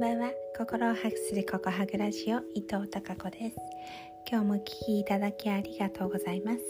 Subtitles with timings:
[0.00, 0.30] ばんは。
[0.56, 3.56] 心をハグするココハグラジオ伊藤孝子です。
[4.26, 6.60] 今日もお聞きいただきありがとうございます。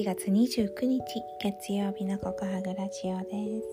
[0.00, 1.02] 8月29日
[1.42, 3.68] 月曜日のココハグラジオです。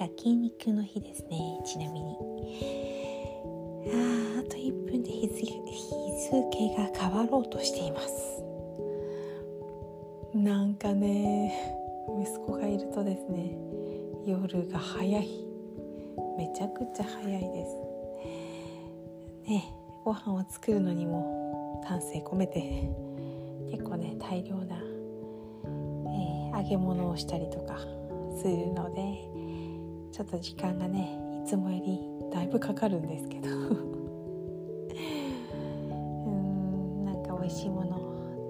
[0.00, 2.16] 焼肉の日ですねちなみに。
[3.92, 5.44] ああと1分で日付
[6.76, 8.42] が変わろうとしています。
[10.34, 11.78] なんかね
[12.20, 13.56] 息子がいるとですね
[14.26, 15.44] 夜が早い。
[16.36, 17.93] めちゃくちゃ早いです。
[19.46, 19.72] ね
[20.04, 22.88] ご飯を作るのにも丹精込めて
[23.70, 27.78] 結構ね大量な、えー、揚げ物をしたりとか
[28.36, 29.00] するので
[30.12, 32.00] ちょっと時間がねいつもより
[32.32, 33.48] だいぶかかるんですけど。
[36.26, 38.00] うんなんか美味しいもの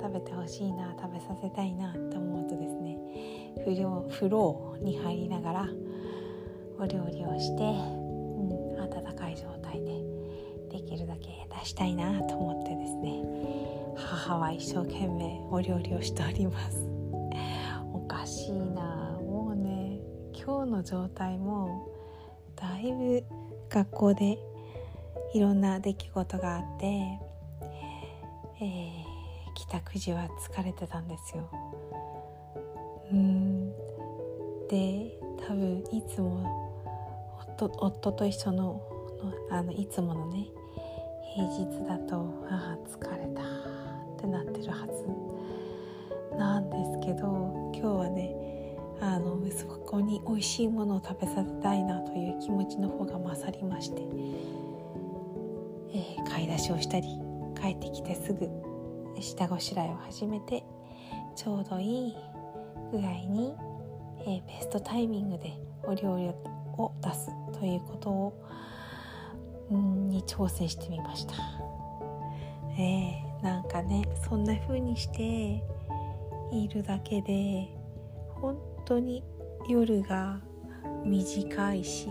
[0.01, 2.99] 食べてほしいな食べさせたいなと思うとですね
[4.11, 5.69] 風呂に入りながら
[6.79, 8.04] お料理をして、
[10.85, 13.45] きるだけ出したいなと思ってですね。
[13.97, 16.85] 母は一生懸命お料理をしております。
[17.93, 19.19] おかしいな。
[19.23, 20.01] もうね
[20.33, 21.89] 今日の状態も
[22.57, 23.25] だいぶ
[23.69, 24.39] 学校で
[25.33, 31.51] いろんな出来事があって、えー、帰宅時は疲れてたんですよ。
[33.13, 33.73] うん。
[34.69, 36.75] で多分いつも
[37.57, 38.81] 夫夫と一緒の
[39.51, 40.49] あのいつものね
[41.35, 45.35] 平日だとああ疲れたってなってるはず。
[46.37, 48.35] なんですけど今日はね
[49.01, 54.03] あの息子に美味しいものを食べさせたいなという気持ちの方が勝りまして、
[55.93, 57.07] えー、買い出しをしたり
[57.61, 58.49] 帰ってきてすぐ
[59.21, 60.65] 下ごしらえを始めて
[61.37, 62.17] ちょうどいい
[62.91, 63.55] 具合に、
[64.21, 65.53] えー、ベストタイミングで
[65.85, 68.45] お料理を出すということを
[69.71, 71.35] に挑戦してみました。
[72.77, 75.63] えー、なんかねそんな風にして
[76.53, 77.69] いるだけで
[78.29, 79.23] 本当に
[79.69, 80.41] 夜が
[81.05, 82.09] 短いし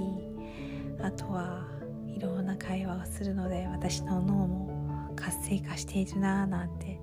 [1.01, 1.67] あとは
[2.07, 6.99] いろんな会話をするので私の脳も活性化しているなぁなんて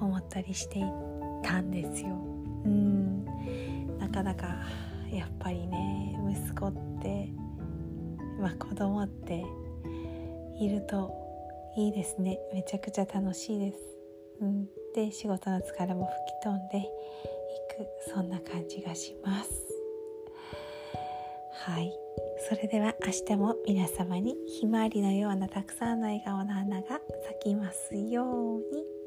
[0.00, 0.82] 思ったりしてい
[1.42, 2.08] たんですよ。
[2.64, 3.24] うん
[3.98, 4.46] なかなか
[5.10, 7.28] やっぱりね息子って
[8.40, 9.44] まあ子供って
[10.58, 11.12] いると
[11.76, 12.38] いいですね。
[12.52, 13.78] めちゃくちゃ楽しいです、
[14.40, 16.82] うん、で仕事の疲れも吹き飛んでい
[17.76, 18.10] く。
[18.12, 19.50] そんな感じがします。
[21.66, 21.92] はい。
[22.48, 27.00] それでは明日も皆様にひまわりのようなたくさんの笑顔の花が
[27.40, 29.03] 咲きますように。